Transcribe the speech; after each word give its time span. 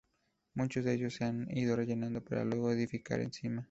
Muchos 0.55 0.83
de 0.83 0.95
ellos 0.95 1.13
se 1.13 1.25
han 1.25 1.45
ido 1.55 1.75
rellenando, 1.75 2.25
para 2.25 2.43
luego 2.43 2.71
edificar 2.71 3.19
encima. 3.19 3.59